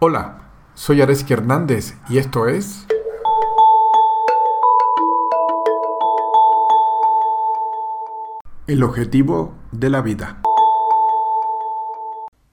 [0.00, 2.86] Hola, soy Areski Hernández y esto es...
[8.68, 10.40] El objetivo de la vida.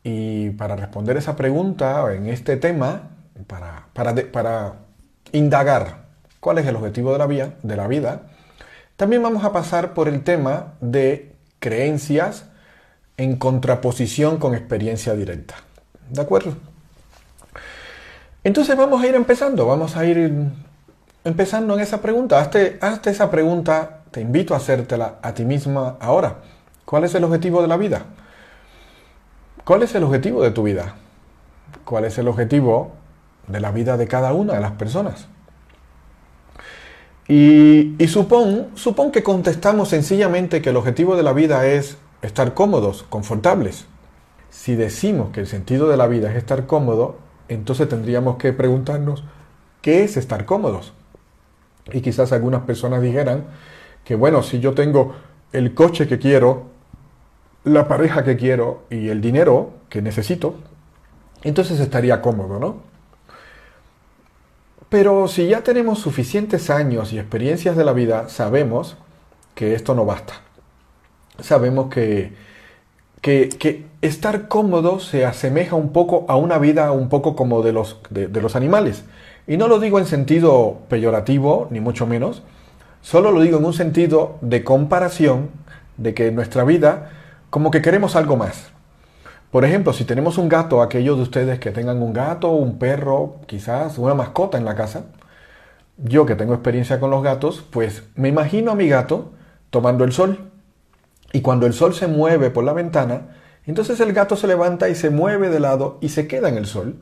[0.01, 3.11] Y para responder esa pregunta en este tema,
[3.45, 4.77] para, para,
[5.31, 6.07] indagar
[6.39, 8.23] cuál es el objetivo de la vida,
[8.95, 12.49] también vamos a pasar por el tema de creencias
[13.17, 15.53] en contraposición con experiencia directa.
[16.09, 16.74] ¿De acuerdo?
[18.45, 20.31] Entonces vamos a ir empezando, vamos a ir
[21.23, 22.39] empezando en esa pregunta.
[22.39, 22.77] Hazte,
[23.09, 26.35] esa pregunta, te invito a hacértela a ti misma ahora.
[26.85, 28.05] ¿Cuál es el objetivo de la vida?
[29.63, 30.93] ¿Cuál es el objetivo de tu vida?
[31.85, 32.91] ¿Cuál es el objetivo
[33.47, 35.25] de la vida de cada una de las personas?
[37.27, 42.53] Y, y supón, supón que contestamos sencillamente que el objetivo de la vida es estar
[42.53, 43.87] cómodos, confortables.
[44.51, 49.23] Si decimos que el sentido de la vida es estar cómodo, entonces tendríamos que preguntarnos,
[49.81, 50.93] ¿qué es estar cómodos?
[51.91, 53.45] Y quizás algunas personas dijeran
[54.03, 55.15] que, bueno, si yo tengo
[55.51, 56.67] el coche que quiero,
[57.63, 60.55] la pareja que quiero y el dinero que necesito,
[61.43, 62.77] entonces estaría cómodo, ¿no?
[64.89, 68.97] Pero si ya tenemos suficientes años y experiencias de la vida, sabemos
[69.53, 70.33] que esto no basta.
[71.39, 72.33] Sabemos que
[73.21, 77.99] que, estar cómodo se asemeja un poco a una vida un poco como de los,
[78.09, 79.03] de, los animales.
[79.47, 82.43] Y no lo digo en sentido peyorativo, ni mucho menos,
[83.01, 85.49] solo lo digo en un sentido de comparación
[85.97, 87.11] de que en nuestra vida
[87.49, 88.71] como que queremos algo más.
[89.51, 93.37] Por ejemplo, si tenemos un gato, aquellos de ustedes que tengan un gato, un perro,
[93.47, 95.05] quizás una mascota en la casa,
[95.97, 99.31] yo que tengo experiencia con los gatos, pues me imagino a mi gato
[99.69, 100.51] tomando el sol
[101.33, 104.95] y cuando el sol se mueve por la ventana, entonces el gato se levanta y
[104.95, 106.99] se mueve de lado y se queda en el sol.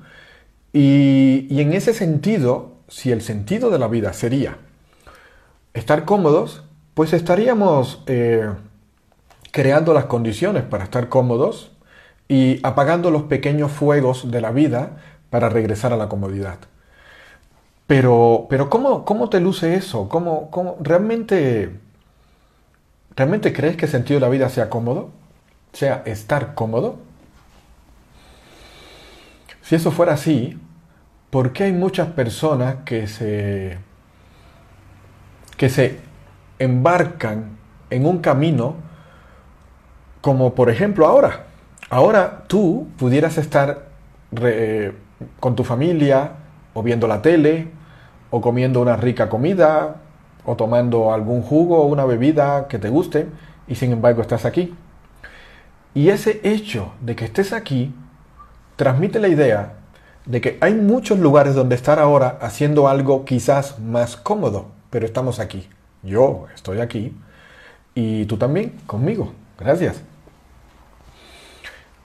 [0.72, 4.58] Y, en ese sentido, si el sentido de la vida sería
[5.74, 8.50] estar cómodos, pues estaríamos eh,
[9.52, 11.72] creando las condiciones para estar cómodos
[12.28, 14.98] y apagando los pequeños fuegos de la vida
[15.30, 16.58] para regresar a la comodidad.
[17.86, 20.08] Pero, pero ¿cómo, cómo te luce eso?
[20.10, 21.72] ¿Cómo, cómo realmente
[23.16, 25.12] ¿Realmente crees que el sentido de la vida sea cómodo?
[25.72, 26.98] ¿Sea estar cómodo?
[29.62, 30.60] Si eso fuera así,
[31.30, 33.78] ¿por qué hay muchas personas que se,
[35.58, 36.00] que se
[36.60, 37.58] embarcan
[37.90, 38.76] en un camino
[40.22, 41.46] como por ejemplo ahora?
[41.90, 43.88] Ahora tú pudieras estar
[45.40, 46.32] con tu familia
[46.74, 47.68] o viendo la tele
[48.32, 49.98] o comiendo una rica comida
[50.46, 53.28] o tomando algún jugo o una bebida que te guste
[53.68, 54.76] y sin embargo estás aquí.
[55.94, 57.94] Y ese hecho de que estés aquí
[58.76, 59.74] transmite la idea
[60.26, 65.40] de que hay muchos lugares donde estar ahora haciendo algo quizás más cómodo, pero estamos
[65.40, 65.68] aquí.
[66.02, 67.14] Yo estoy aquí
[67.96, 69.34] y tú también conmigo.
[69.60, 70.13] Gracias.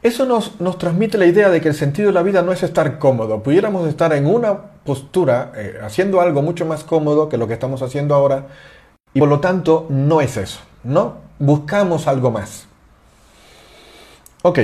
[0.02, 2.62] Eso nos, nos, transmite la idea de que el sentido de la vida no es
[2.62, 3.42] estar cómodo.
[3.42, 7.82] Pudiéramos estar en una postura eh, haciendo algo mucho más cómodo que lo que estamos
[7.82, 8.46] haciendo ahora
[9.12, 10.60] y por lo tanto no es eso.
[10.84, 12.66] No, buscamos algo más.
[14.42, 14.60] Ok.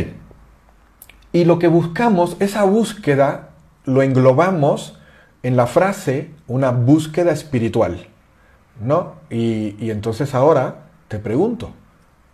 [1.32, 3.48] Y lo que buscamos, esa búsqueda,
[3.84, 4.96] lo englobamos
[5.42, 8.06] en la frase una búsqueda espiritual.
[8.80, 9.14] ¿No?
[9.30, 11.70] Y, y entonces ahora te pregunto,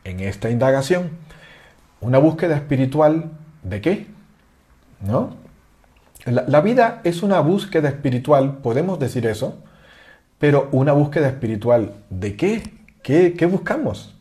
[0.05, 1.11] en esta indagación,
[2.01, 3.31] una búsqueda espiritual
[3.63, 4.07] de qué?
[5.01, 5.37] ¿No?
[6.27, 9.59] La, vida es una búsqueda espiritual, podemos decir eso,
[10.39, 12.63] pero una búsqueda espiritual de qué?
[13.03, 14.15] ¿Qué, qué buscamos?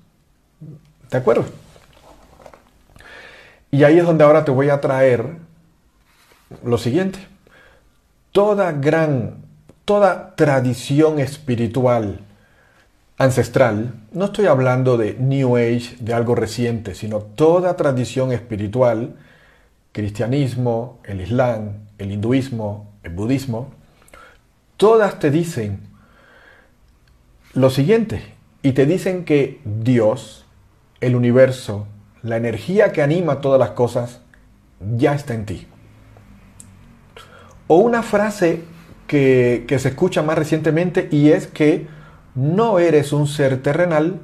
[1.12, 1.46] ¿De acuerdo?
[3.72, 5.26] Y ahí es donde ahora te voy a traer
[6.64, 7.20] lo siguiente.
[8.32, 9.36] Toda gran,
[9.84, 12.22] toda tradición espiritual
[13.20, 19.18] ancestral, no estoy hablando de New Age, de algo reciente, sino toda tradición espiritual,
[19.92, 23.72] cristianismo, el islam, el hinduismo, el budismo,
[24.78, 25.82] todas te dicen
[27.54, 28.22] lo siguiente,
[28.62, 30.46] y te dicen que Dios,
[31.02, 31.88] el universo,
[32.24, 34.22] la energía que anima todas las cosas,
[34.96, 35.68] ya está en ti.
[37.68, 38.64] O una frase
[39.08, 41.99] que, que se escucha más recientemente y es que
[42.40, 44.22] no eres un ser terrenal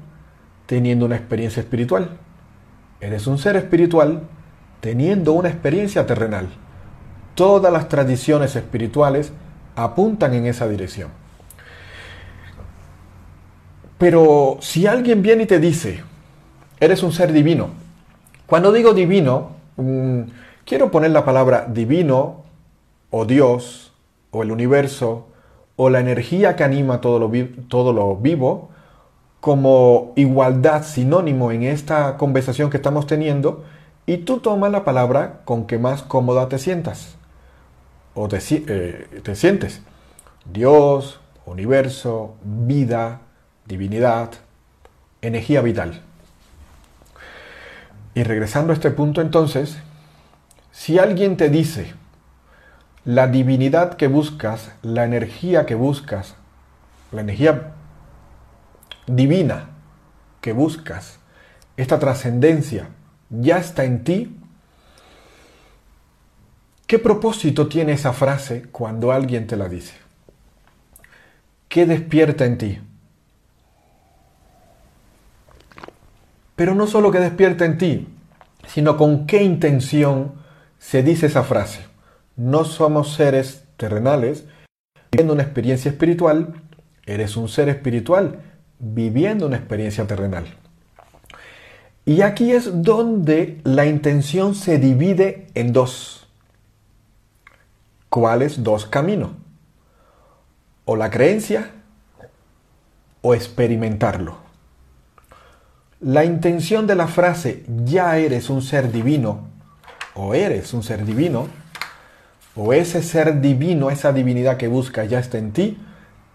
[0.68, 2.12] teniendo una experiencia espiritual.
[3.02, 4.22] Eres un ser espiritual
[4.80, 6.48] teniendo una experiencia terrenal.
[7.36, 9.34] Todas las tradiciones espirituales
[9.76, 11.10] apuntan en esa dirección.
[13.98, 16.02] Pero si alguien viene y te dice,
[16.80, 17.70] eres un ser divino,
[18.46, 20.22] cuando digo divino, mm,
[20.66, 22.44] quiero poner la palabra divino
[23.10, 23.94] o Dios,
[24.32, 25.28] o el universo,
[25.76, 27.32] o la energía que anima todo lo,
[27.68, 28.70] todo lo vivo,
[29.42, 33.64] como igualdad sinónimo en esta conversación que estamos teniendo,
[34.06, 37.16] y tú tomas la palabra con que más cómoda te sientas,
[38.14, 39.82] o te, eh, te sientes.
[40.52, 43.22] Dios, universo, vida,
[43.66, 44.32] divinidad,
[45.22, 46.02] energía vital.
[48.14, 49.78] Y regresando a este punto entonces,
[50.72, 51.94] si alguien te dice,
[53.06, 56.36] la divinidad que buscas, la energía que buscas,
[57.12, 57.74] la energía
[59.06, 59.70] divina
[60.42, 61.20] que buscas,
[61.78, 62.90] esta trascendencia,
[63.30, 64.36] ya está en ti,
[66.88, 69.94] ¿qué propósito tiene esa frase cuando alguien te la dice?
[71.70, 72.80] ¿Qué despierta en ti?
[76.56, 78.08] Pero no solo que despierta en ti,
[78.68, 80.34] sino con qué intención
[80.80, 81.95] se dice esa frase.
[82.36, 84.46] No somos seres terrenales
[85.12, 86.62] viviendo una experiencia espiritual,
[87.06, 88.42] eres un ser espiritual
[88.80, 90.46] viviendo una experiencia terrenal.
[92.06, 96.28] Y aquí es donde la intención se divide en dos.
[98.10, 99.32] ¿Cuáles dos caminos?
[100.86, 101.72] O la creencia
[103.22, 104.38] o experimentarlo.
[106.00, 109.48] La intención de la frase ya eres un ser divino
[110.14, 111.48] o eres un ser divino
[112.56, 115.78] o ese ser divino, esa divinidad que buscas ya está en ti,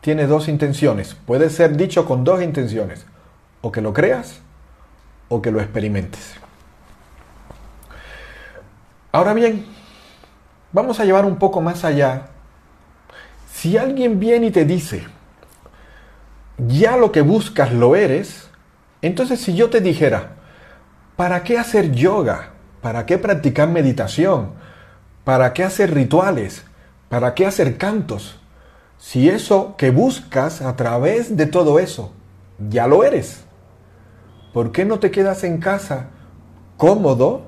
[0.01, 1.15] tiene dos intenciones.
[1.15, 3.07] Puede ser dicho con dos intenciones.
[3.63, 4.41] O que lo creas
[5.29, 6.35] o que lo experimentes.
[9.13, 9.67] Ahora bien,
[10.73, 12.29] vamos a llevar un poco más allá.
[13.53, 15.05] Si alguien viene y te dice,
[16.59, 18.49] ya lo que buscas lo eres,
[19.03, 20.33] entonces si yo te dijera,
[21.17, 22.51] ¿para qué hacer yoga?
[22.81, 24.53] ¿Para qué practicar meditación?
[25.25, 26.65] ¿Para qué hacer rituales?
[27.09, 28.39] ¿Para qué hacer cantos?
[28.99, 32.13] Si eso que buscas a través de todo eso,
[32.69, 33.45] ya lo eres.
[34.53, 36.09] ¿Por qué no te quedas en casa
[36.77, 37.43] cómodo,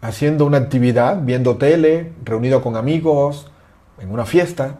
[0.00, 3.50] haciendo una actividad, viendo tele, reunido con amigos,
[3.98, 4.78] en una fiesta?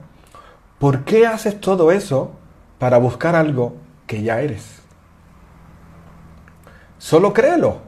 [0.78, 2.32] ¿Por qué haces todo eso
[2.78, 3.74] para buscar algo
[4.06, 4.80] que ya eres?
[6.98, 7.83] Solo créelo.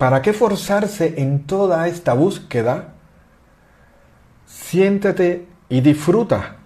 [0.00, 2.94] ¿Para qué forzarse en toda esta búsqueda?
[4.46, 6.56] Siéntete y disfruta.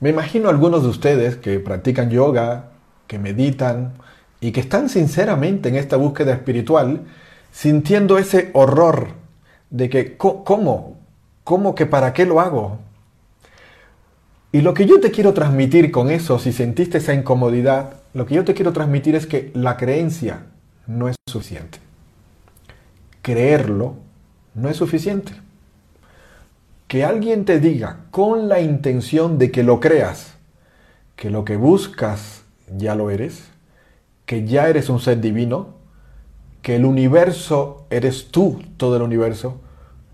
[0.00, 2.70] Me imagino algunos de ustedes que practican yoga,
[3.06, 3.92] que meditan
[4.40, 7.02] y que están sinceramente en esta búsqueda espiritual,
[7.52, 9.08] sintiendo ese horror
[9.68, 10.96] de que, ¿cómo?
[11.44, 12.78] ¿Cómo que para qué lo hago?
[14.52, 18.34] Y lo que yo te quiero transmitir con eso, si sentiste esa incomodidad, lo que
[18.34, 20.46] yo te quiero transmitir es que la creencia
[20.86, 21.78] no es suficiente.
[23.22, 23.96] Creerlo
[24.54, 25.32] no es suficiente.
[26.88, 30.34] Que alguien te diga con la intención de que lo creas,
[31.16, 32.44] que lo que buscas
[32.76, 33.44] ya lo eres,
[34.24, 35.74] que ya eres un ser divino,
[36.62, 39.60] que el universo eres tú, todo el universo,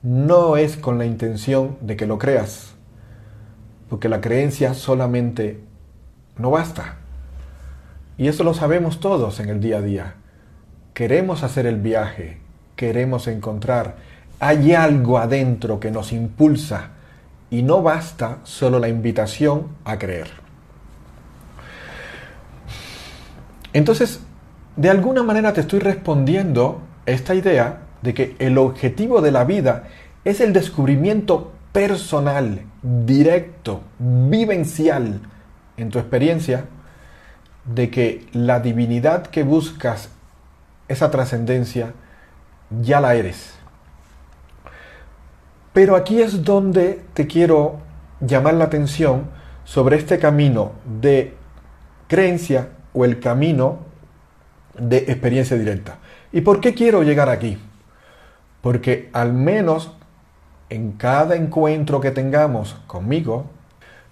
[0.02, 2.72] no es con la intención de que lo creas
[3.92, 5.60] porque la creencia solamente
[6.38, 6.96] no basta.
[8.18, 10.14] Y eso lo sabemos todos en el día a día.
[10.94, 12.38] Queremos hacer el viaje,
[12.76, 13.96] queremos encontrar.
[14.38, 16.90] Hay algo adentro que nos impulsa
[17.50, 20.28] y no basta solo la invitación a creer.
[23.72, 24.20] Entonces,
[24.76, 29.84] de alguna manera te estoy respondiendo esta idea de que el objetivo de la vida
[30.24, 35.20] es el descubrimiento personal, directo, vivencial
[35.76, 36.66] en tu experiencia
[37.64, 40.10] de que la divinidad que buscas,
[40.88, 41.92] esa trascendencia,
[42.80, 43.54] ya la eres.
[45.72, 47.78] Pero aquí es donde te quiero
[48.20, 49.30] llamar la atención
[49.64, 51.34] sobre este camino de
[52.08, 53.78] creencia o el camino
[54.78, 55.98] de experiencia directa.
[56.32, 57.58] ¿Y por qué quiero llegar aquí?
[58.60, 59.92] Porque al menos
[60.68, 63.46] en cada encuentro que tengamos conmigo,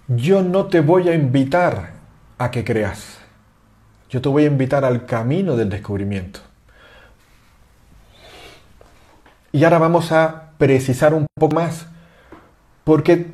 [0.07, 1.93] yo no te voy a invitar
[2.37, 3.20] a que creas.
[4.11, 6.41] Yo te voy a invitar al camino del descubrimiento.
[9.53, 11.87] Y ahora vamos a precisar un poco más,
[12.83, 13.27] porque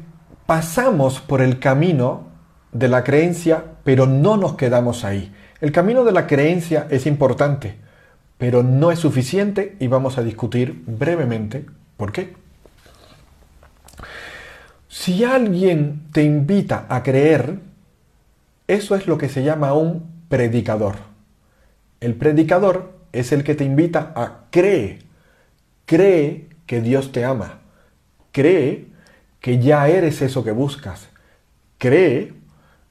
[0.46, 2.28] pasamos por el camino
[2.72, 5.34] de la creencia, pero no nos quedamos ahí.
[5.62, 7.76] El camino de la creencia es importante,
[8.38, 11.66] pero no es suficiente y vamos a discutir brevemente
[11.98, 12.36] por qué.
[14.90, 17.60] Si alguien te invita a creer,
[18.68, 20.96] eso es lo que se llama un predicador.
[22.00, 25.00] El predicador es el que te invita a creer,
[25.86, 27.60] cree que Dios te ama.
[28.32, 28.88] Cree
[29.40, 31.08] que ya eres eso que buscas.
[31.80, 32.34] Cree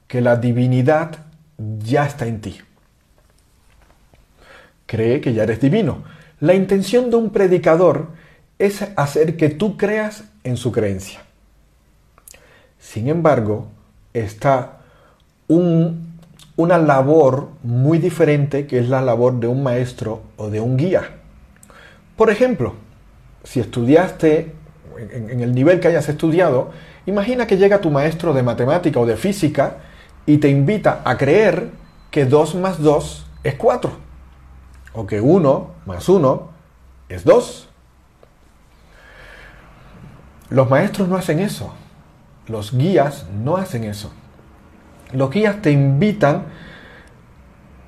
[0.07, 1.19] que la divinidad
[1.57, 2.57] ya está en ti.
[4.85, 6.03] Cree que ya eres divino.
[6.39, 8.09] La intención de un predicador
[8.59, 11.21] es hacer que tú creas en su creencia.
[12.79, 13.69] Sin embargo,
[14.13, 14.79] está
[16.57, 21.03] una labor muy diferente que es la labor de un maestro o de un guía.
[22.17, 22.73] Por ejemplo,
[23.43, 24.53] si estudiaste
[24.97, 26.71] en, el nivel que hayas estudiado,
[27.05, 29.77] imagina que llega tu maestro de matemática o de física
[30.25, 31.69] y te invita a creer
[32.09, 33.91] que 2 más 2 es 4,
[34.93, 36.49] o que 1 más 1
[37.09, 37.69] es 2.
[40.49, 41.73] Los maestros no hacen eso.
[42.47, 44.11] Los guías no hacen eso.
[45.13, 46.43] Los guías te invitan,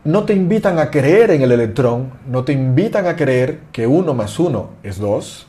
[0.06, 4.14] no te invitan a creer en el electrón, no te invitan a creer que 1
[4.14, 5.48] más 1 es 2,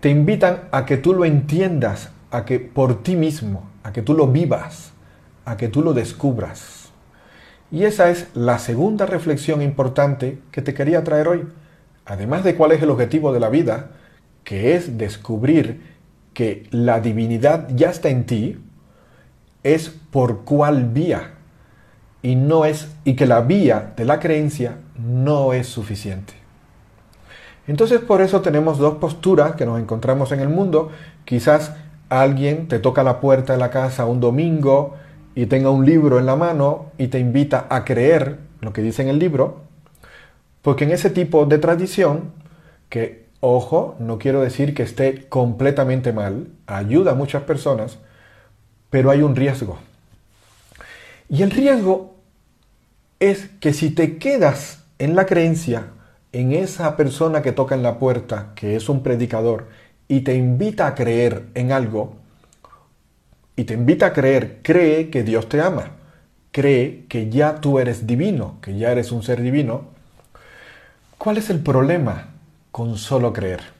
[0.00, 4.14] te invitan a que tú lo entiendas, a que por ti mismo, a que tú
[4.14, 4.92] lo vivas,
[5.44, 6.90] a que tú lo descubras.
[7.70, 11.46] Y esa es la segunda reflexión importante que te quería traer hoy.
[12.06, 13.90] Además de cuál es el objetivo de la vida,
[14.42, 15.94] que es descubrir
[16.34, 18.58] que la divinidad ya está en ti
[19.64, 21.32] es por cuál vía
[22.22, 26.34] y no es y que la vía de la creencia no es suficiente.
[27.66, 30.90] Entonces por eso tenemos dos posturas que nos encontramos en el mundo.
[31.24, 31.74] Quizás
[32.08, 34.94] alguien te toca la puerta de la casa un domingo
[35.34, 39.02] y tenga un libro en la mano y te invita a creer lo que dice
[39.02, 39.62] en el libro,
[40.62, 42.32] porque en ese tipo de tradición
[42.88, 47.98] que Ojo, no quiero decir que esté completamente mal, ayuda a muchas personas,
[48.94, 49.76] pero hay un riesgo.
[51.28, 52.14] Y el riesgo
[53.18, 55.86] es que si te quedas en la creencia,
[56.30, 59.66] en esa persona que toca en la puerta, que es un predicador,
[60.06, 62.14] y te invita a creer en algo,
[63.56, 65.90] y te invita a creer, cree que Dios te ama,
[66.52, 69.86] cree que ya tú eres divino, que ya eres un ser divino,
[71.18, 72.28] ¿cuál es el problema?
[72.70, 73.73] con solo creer.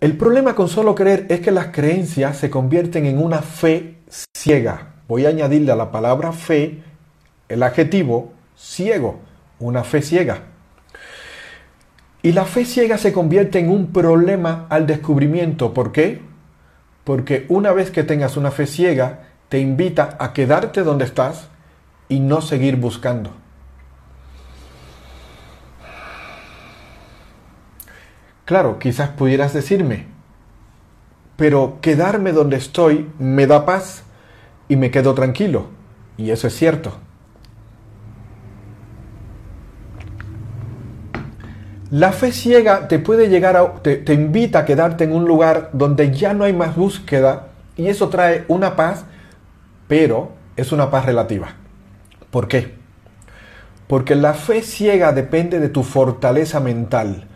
[0.00, 3.96] El problema con solo creer es que las creencias se convierten en una fe
[4.32, 4.94] ciega.
[5.08, 6.84] Voy a añadirle a la palabra fe
[7.48, 9.18] el adjetivo ciego,
[9.58, 10.42] una fe ciega.
[12.22, 15.74] Y la fe ciega se convierte en un problema al descubrimiento.
[15.74, 16.20] ¿Por qué?
[17.02, 21.48] Porque una vez que tengas una fe ciega, te invita a quedarte donde estás
[22.08, 23.32] y no seguir buscando.
[28.48, 30.06] Claro, quizás pudieras decirme,
[31.36, 34.04] pero quedarme donde estoy me da paz
[34.68, 35.66] y me quedo tranquilo.
[36.16, 36.94] Y eso es cierto.
[41.90, 45.68] La fe ciega te puede llegar a, te, te, invita a quedarte en un lugar
[45.74, 49.04] donde ya no hay más búsqueda y eso trae una paz,
[49.88, 51.48] pero es una paz relativa.
[52.30, 52.76] ¿Por qué?
[53.88, 57.27] Porque la fe ciega depende de tu fortaleza mental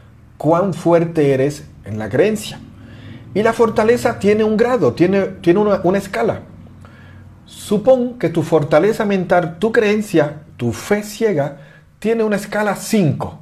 [0.43, 2.59] cuán fuerte eres en la creencia.
[3.33, 6.41] Y la fortaleza tiene un grado, tiene, tiene una, escala.
[7.45, 11.59] Supón que tu fortaleza mental, tu creencia, tu fe ciega,
[12.01, 13.39] tiene una escala 5.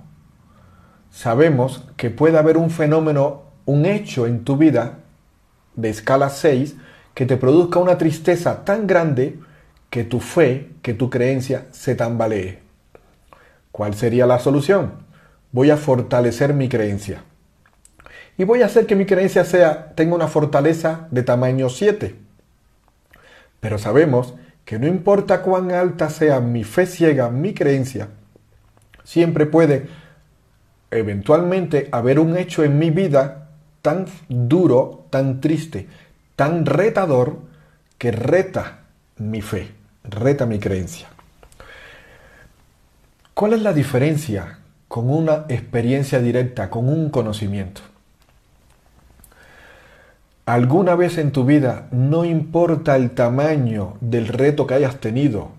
[1.11, 4.99] Sabemos que puede haber un fenómeno, un hecho en tu vida
[5.76, 6.76] de escala 6
[7.14, 9.40] que te produzca una tristeza tan grande
[9.88, 12.59] que tu fe, que tu creencia se tambalee.
[13.73, 15.09] ¿Cuál sería la solución?
[15.52, 17.23] Voy a fortalecer mi creencia.
[18.38, 22.16] Y voy a hacer que mi creencia sea, tenga una fortaleza de tamaño 7.
[23.61, 28.09] Pero sabemos que no importa cuán alta sea mi fe ciega, mi creencia,
[29.04, 29.88] siempre puede
[30.90, 33.49] eventualmente haber un hecho en mi vida
[33.83, 35.88] tan duro, tan triste,
[36.37, 37.38] tan retador,
[37.99, 38.85] que reta
[39.19, 39.73] mi fe,
[40.04, 41.09] reta mi creencia.
[43.35, 44.59] ¿Cuál es la diferencia
[44.90, 47.80] con una experiencia directa, con un conocimiento.
[50.47, 55.50] ¿Alguna vez en tu vida, no importa el tamaño del reto que hayas tenido,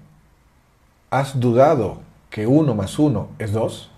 [1.11, 3.89] has dudado que uno más uno es dos?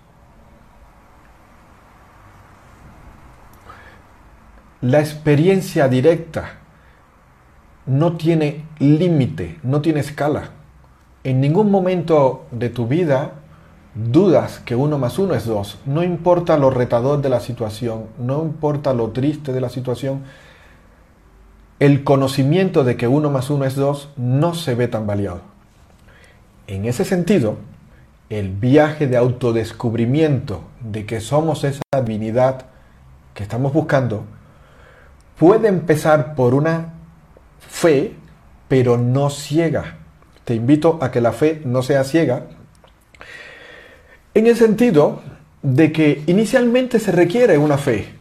[4.80, 6.58] La experiencia directa
[7.86, 10.50] no tiene límite, no tiene escala.
[11.24, 13.40] En ningún momento de tu vida
[13.94, 18.42] dudas que uno más uno es dos, no importa lo retador de la situación, no
[18.42, 20.22] importa lo triste de la situación,
[21.78, 25.42] el conocimiento de que uno más uno es dos no se ve tan valiado.
[26.66, 27.56] En ese sentido,
[28.30, 32.66] el viaje de autodescubrimiento de que somos esa divinidad
[33.34, 34.24] que estamos buscando,
[35.38, 36.94] puede empezar por una
[37.58, 38.14] fe,
[38.68, 39.98] pero no ciega.
[40.44, 42.46] Te invito a que la fe no sea ciega,
[44.34, 45.20] en el sentido
[45.62, 48.14] de que inicialmente se requiere una fe.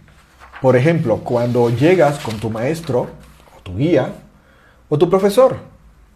[0.62, 3.08] Por ejemplo, cuando llegas con tu maestro
[3.58, 4.14] o tu guía
[4.90, 5.58] o tu profesor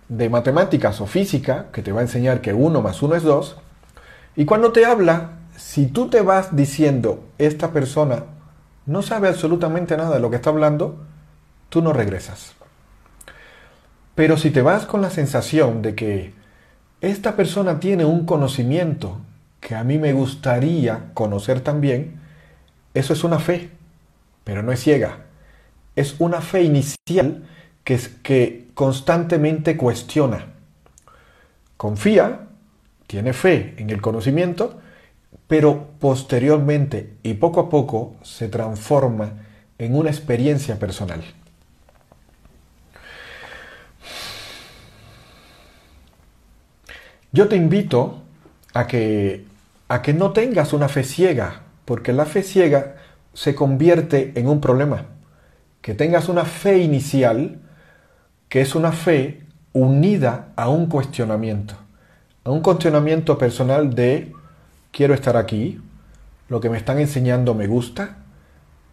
[0.07, 3.57] de matemáticas o física, que te va a enseñar que uno más uno es dos,
[4.35, 8.23] y cuando te habla, si tú te vas diciendo, esta persona
[8.85, 11.03] no sabe absolutamente nada de lo que está hablando,
[11.69, 12.53] tú no regresas.
[14.15, 16.33] Pero si te vas con la sensación de que
[17.01, 19.17] esta persona tiene un conocimiento
[19.67, 22.21] que a mí me gustaría conocer también,
[22.93, 23.69] eso es una fe,
[24.45, 25.25] pero no es ciega.
[25.97, 27.43] Es una fe inicial
[27.83, 30.53] que, que constantemente cuestiona.
[31.75, 32.47] Confía,
[33.07, 34.79] tiene fe en el conocimiento,
[35.49, 39.33] pero posteriormente y poco a poco se transforma
[39.77, 41.25] en una experiencia personal.
[47.33, 48.21] Yo te invito
[48.73, 49.56] a que,
[49.87, 52.95] a que no tengas una fe ciega, porque la fe ciega
[53.33, 55.05] se convierte en un problema.
[55.81, 57.59] Que tengas una fe inicial,
[58.49, 61.75] que es una fe unida a un cuestionamiento,
[62.43, 64.33] a un cuestionamiento personal de
[64.91, 65.79] quiero estar aquí,
[66.49, 68.17] lo que me están enseñando me gusta,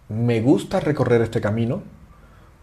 [0.09, 1.83] me gusta recorrer este camino,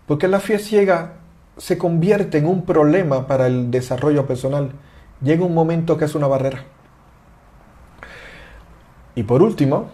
[0.05, 1.13] porque la fe ciega
[1.57, 4.71] se convierte en un problema para el desarrollo personal.
[5.21, 6.65] Llega un momento que es una barrera.
[9.15, 9.89] Y por último,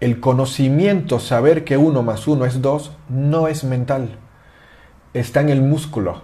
[0.00, 4.18] el conocimiento, saber que uno más uno es dos, no es mental,
[5.12, 6.22] está en el músculo.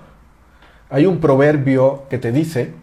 [0.90, 2.74] Hay un proverbio que te dice,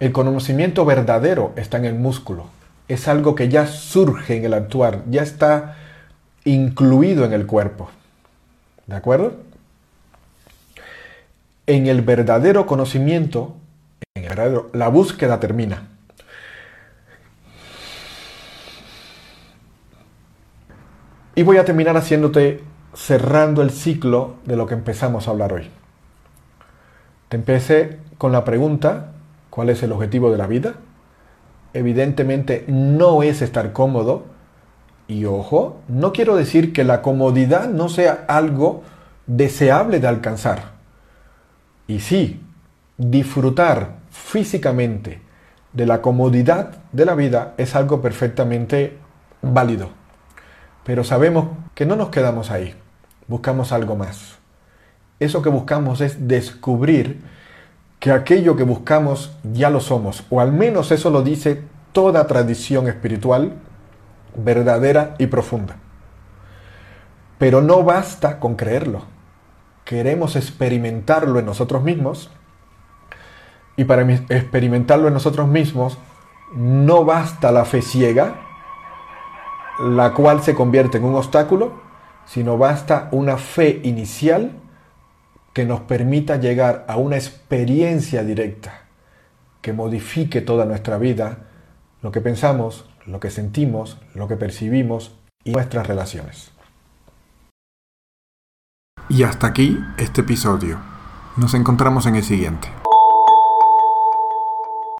[0.00, 2.56] el conocimiento verdadero está en el músculo
[2.88, 5.76] es algo que ya surge en el actuar, ya está
[6.44, 7.90] incluido en el cuerpo.
[8.86, 9.34] ¿De acuerdo?
[11.66, 13.56] En el verdadero conocimiento,
[14.14, 15.88] en el la búsqueda termina.
[21.36, 25.70] Y voy a terminar haciéndote cerrando el ciclo de lo que empezamos a hablar hoy.
[27.28, 29.12] Te empecé con la pregunta,
[29.50, 30.74] ¿cuál es el objetivo de la vida?
[31.76, 34.24] evidentemente no es estar cómodo.
[35.08, 38.82] Y ojo, no quiero decir que la comodidad no sea algo
[39.26, 40.72] deseable de alcanzar.
[41.86, 42.42] Y sí,
[42.96, 45.20] disfrutar físicamente
[45.72, 48.96] de la comodidad de la vida es algo perfectamente
[49.42, 49.90] válido.
[50.86, 52.76] Pero sabemos que no nos quedamos ahí,
[53.26, 54.36] buscamos algo más.
[55.18, 57.22] Eso que buscamos es descubrir
[57.98, 62.86] que aquello que buscamos ya lo somos, o al menos eso lo dice toda tradición
[62.86, 63.54] espiritual
[64.36, 65.76] verdadera y profunda.
[67.38, 69.02] Pero no basta con creerlo.
[69.84, 72.30] Queremos experimentarlo en nosotros mismos.
[73.76, 75.98] Y para experimentarlo en nosotros mismos,
[76.54, 78.45] no basta la fe ciega,
[79.80, 81.80] la cual se convierte en un obstáculo,
[82.24, 84.52] sino basta una fe inicial
[85.52, 88.82] que nos permita llegar a una experiencia directa
[89.62, 91.38] que modifique toda nuestra vida,
[92.02, 96.52] lo que pensamos, lo que sentimos, lo que percibimos y nuestras relaciones.
[99.08, 100.78] Y hasta aquí este episodio.
[101.36, 102.68] Nos encontramos en el siguiente.